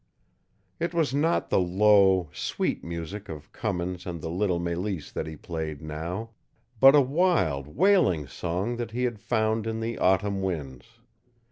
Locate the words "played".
5.35-5.79